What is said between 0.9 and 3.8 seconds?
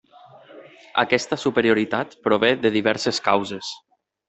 Aquesta superioritat prové de diverses causes.